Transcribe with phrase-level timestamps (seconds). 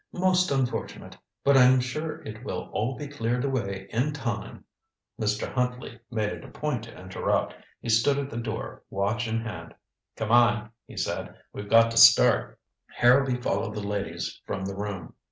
[0.13, 1.15] "Most unfortunate.
[1.43, 4.65] But I'm sure it will all be cleared away in time"
[5.21, 5.53] Mr.
[5.53, 7.53] Huntley made it a point to interrupt.
[7.81, 9.75] He stood at the door, watch in hand.
[10.17, 11.35] "Come on," he said.
[11.53, 15.13] "We've got to start." Harrowby followed the ladies from the room.